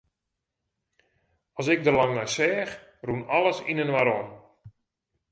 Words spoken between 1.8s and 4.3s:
der lang nei seach, rûn alles yninoar om.